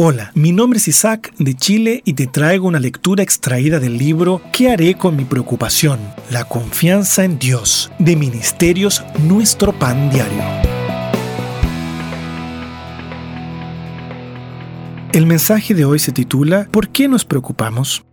Hola, 0.00 0.30
mi 0.36 0.52
nombre 0.52 0.76
es 0.76 0.86
Isaac 0.86 1.34
de 1.40 1.54
Chile 1.54 2.02
y 2.04 2.12
te 2.12 2.28
traigo 2.28 2.68
una 2.68 2.78
lectura 2.78 3.24
extraída 3.24 3.80
del 3.80 3.98
libro 3.98 4.40
¿Qué 4.52 4.70
haré 4.70 4.94
con 4.94 5.16
mi 5.16 5.24
preocupación? 5.24 5.98
La 6.30 6.44
confianza 6.44 7.24
en 7.24 7.40
Dios 7.40 7.90
de 7.98 8.14
Ministerios 8.14 9.02
Nuestro 9.24 9.76
Pan 9.76 10.08
Diario. 10.08 10.44
El 15.12 15.26
mensaje 15.26 15.74
de 15.74 15.84
hoy 15.84 15.98
se 15.98 16.12
titula 16.12 16.68
¿Por 16.70 16.90
qué 16.90 17.08
nos 17.08 17.24
preocupamos? 17.24 18.04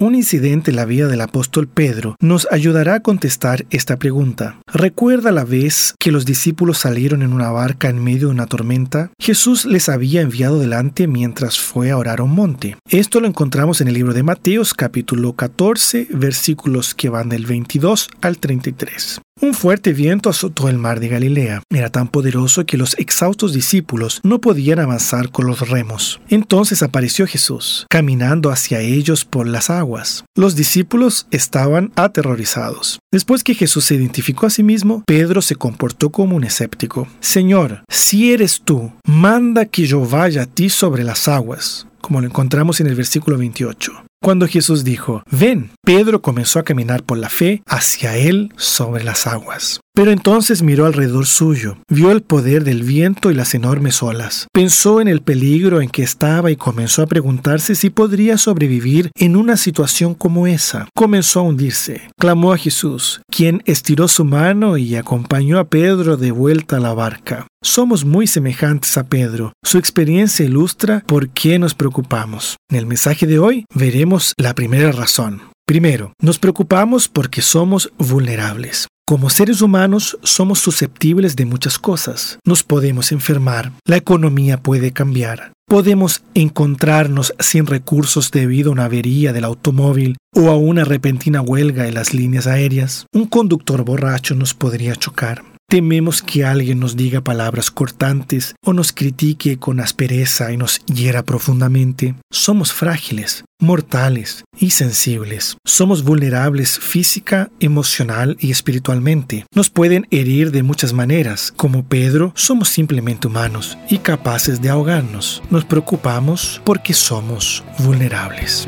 Un 0.00 0.14
incidente 0.14 0.70
en 0.70 0.76
la 0.76 0.84
vida 0.84 1.08
del 1.08 1.20
apóstol 1.20 1.66
Pedro 1.66 2.14
nos 2.20 2.46
ayudará 2.52 2.94
a 2.94 3.00
contestar 3.00 3.66
esta 3.70 3.96
pregunta. 3.96 4.60
¿Recuerda 4.72 5.32
la 5.32 5.44
vez 5.44 5.96
que 5.98 6.12
los 6.12 6.24
discípulos 6.24 6.78
salieron 6.78 7.22
en 7.22 7.32
una 7.32 7.50
barca 7.50 7.88
en 7.88 8.04
medio 8.04 8.28
de 8.28 8.34
una 8.34 8.46
tormenta? 8.46 9.10
Jesús 9.18 9.64
les 9.64 9.88
había 9.88 10.20
enviado 10.20 10.60
delante 10.60 11.08
mientras 11.08 11.58
fue 11.58 11.90
a 11.90 11.96
orar 11.96 12.20
a 12.20 12.22
un 12.22 12.30
monte. 12.30 12.76
Esto 12.88 13.18
lo 13.18 13.26
encontramos 13.26 13.80
en 13.80 13.88
el 13.88 13.94
libro 13.94 14.14
de 14.14 14.22
Mateos 14.22 14.72
capítulo 14.72 15.32
14 15.32 16.06
versículos 16.10 16.94
que 16.94 17.08
van 17.08 17.28
del 17.28 17.46
22 17.46 18.08
al 18.20 18.38
33. 18.38 19.20
Un 19.40 19.54
fuerte 19.54 19.92
viento 19.92 20.28
azotó 20.28 20.68
el 20.68 20.78
mar 20.78 20.98
de 20.98 21.08
Galilea. 21.08 21.62
Era 21.70 21.90
tan 21.90 22.08
poderoso 22.08 22.66
que 22.66 22.76
los 22.76 22.98
exhaustos 22.98 23.52
discípulos 23.52 24.20
no 24.24 24.40
podían 24.40 24.80
avanzar 24.80 25.30
con 25.30 25.46
los 25.46 25.68
remos. 25.68 26.20
Entonces 26.28 26.82
apareció 26.82 27.24
Jesús, 27.24 27.86
caminando 27.88 28.50
hacia 28.50 28.80
ellos 28.80 29.24
por 29.24 29.46
las 29.46 29.70
aguas. 29.70 30.24
Los 30.34 30.56
discípulos 30.56 31.28
estaban 31.30 31.92
aterrorizados. 31.94 32.98
Después 33.12 33.44
que 33.44 33.54
Jesús 33.54 33.84
se 33.84 33.94
identificó 33.94 34.46
a 34.46 34.50
sí 34.50 34.64
mismo, 34.64 35.04
Pedro 35.06 35.40
se 35.40 35.54
comportó 35.54 36.10
como 36.10 36.34
un 36.34 36.42
escéptico. 36.42 37.06
Señor, 37.20 37.84
si 37.88 38.32
eres 38.32 38.62
tú, 38.64 38.92
manda 39.06 39.66
que 39.66 39.86
yo 39.86 40.04
vaya 40.04 40.42
a 40.42 40.46
ti 40.46 40.68
sobre 40.68 41.04
las 41.04 41.28
aguas 41.28 41.86
como 42.00 42.22
lo 42.22 42.26
encontramos 42.26 42.80
en 42.80 42.86
el 42.86 42.94
versículo 42.94 43.36
28. 43.36 43.92
Cuando 44.20 44.48
Jesús 44.48 44.82
dijo, 44.82 45.22
ven, 45.30 45.70
Pedro 45.84 46.22
comenzó 46.22 46.58
a 46.58 46.64
caminar 46.64 47.04
por 47.04 47.18
la 47.18 47.28
fe 47.28 47.62
hacia 47.66 48.16
él 48.16 48.52
sobre 48.56 49.04
las 49.04 49.26
aguas. 49.26 49.80
Pero 49.98 50.12
entonces 50.12 50.62
miró 50.62 50.86
alrededor 50.86 51.26
suyo, 51.26 51.78
vio 51.90 52.12
el 52.12 52.22
poder 52.22 52.62
del 52.62 52.84
viento 52.84 53.32
y 53.32 53.34
las 53.34 53.52
enormes 53.56 54.00
olas, 54.00 54.46
pensó 54.52 55.00
en 55.00 55.08
el 55.08 55.22
peligro 55.22 55.80
en 55.80 55.88
que 55.88 56.04
estaba 56.04 56.52
y 56.52 56.56
comenzó 56.56 57.02
a 57.02 57.08
preguntarse 57.08 57.74
si 57.74 57.90
podría 57.90 58.38
sobrevivir 58.38 59.10
en 59.16 59.34
una 59.34 59.56
situación 59.56 60.14
como 60.14 60.46
esa. 60.46 60.86
Comenzó 60.94 61.40
a 61.40 61.42
hundirse. 61.42 62.02
Clamó 62.16 62.52
a 62.52 62.58
Jesús, 62.58 63.22
quien 63.28 63.60
estiró 63.66 64.06
su 64.06 64.24
mano 64.24 64.76
y 64.76 64.94
acompañó 64.94 65.58
a 65.58 65.64
Pedro 65.64 66.16
de 66.16 66.30
vuelta 66.30 66.76
a 66.76 66.80
la 66.80 66.94
barca. 66.94 67.48
Somos 67.60 68.04
muy 68.04 68.28
semejantes 68.28 68.96
a 68.98 69.08
Pedro. 69.08 69.52
Su 69.64 69.78
experiencia 69.78 70.46
ilustra 70.46 71.02
por 71.08 71.28
qué 71.30 71.58
nos 71.58 71.74
preocupamos. 71.74 72.54
En 72.70 72.76
el 72.76 72.86
mensaje 72.86 73.26
de 73.26 73.40
hoy 73.40 73.64
veremos 73.74 74.32
la 74.36 74.54
primera 74.54 74.92
razón. 74.92 75.42
Primero, 75.66 76.12
nos 76.22 76.38
preocupamos 76.38 77.08
porque 77.08 77.42
somos 77.42 77.92
vulnerables. 77.98 78.86
Como 79.08 79.30
seres 79.30 79.62
humanos 79.62 80.18
somos 80.22 80.58
susceptibles 80.58 81.34
de 81.34 81.46
muchas 81.46 81.78
cosas. 81.78 82.38
Nos 82.44 82.62
podemos 82.62 83.10
enfermar, 83.10 83.72
la 83.86 83.96
economía 83.96 84.58
puede 84.58 84.92
cambiar, 84.92 85.52
podemos 85.66 86.22
encontrarnos 86.34 87.32
sin 87.38 87.64
recursos 87.64 88.30
debido 88.30 88.68
a 88.68 88.72
una 88.72 88.84
avería 88.84 89.32
del 89.32 89.44
automóvil 89.44 90.18
o 90.34 90.50
a 90.50 90.58
una 90.58 90.84
repentina 90.84 91.40
huelga 91.40 91.88
en 91.88 91.94
las 91.94 92.12
líneas 92.12 92.46
aéreas. 92.46 93.06
Un 93.14 93.24
conductor 93.24 93.82
borracho 93.82 94.34
nos 94.34 94.52
podría 94.52 94.94
chocar. 94.94 95.42
Tememos 95.70 96.22
que 96.22 96.46
alguien 96.46 96.80
nos 96.80 96.96
diga 96.96 97.20
palabras 97.20 97.70
cortantes 97.70 98.54
o 98.64 98.72
nos 98.72 98.94
critique 98.94 99.58
con 99.58 99.80
aspereza 99.80 100.50
y 100.50 100.56
nos 100.56 100.80
hiera 100.86 101.24
profundamente. 101.24 102.14
Somos 102.30 102.72
frágiles, 102.72 103.44
mortales 103.60 104.44
y 104.58 104.70
sensibles. 104.70 105.58
Somos 105.66 106.04
vulnerables 106.04 106.78
física, 106.78 107.50
emocional 107.60 108.38
y 108.40 108.50
espiritualmente. 108.50 109.44
Nos 109.54 109.68
pueden 109.68 110.06
herir 110.10 110.52
de 110.52 110.62
muchas 110.62 110.94
maneras. 110.94 111.52
Como 111.54 111.84
Pedro, 111.84 112.32
somos 112.34 112.70
simplemente 112.70 113.26
humanos 113.26 113.76
y 113.90 113.98
capaces 113.98 114.62
de 114.62 114.70
ahogarnos. 114.70 115.42
Nos 115.50 115.66
preocupamos 115.66 116.62
porque 116.64 116.94
somos 116.94 117.62
vulnerables. 117.80 118.66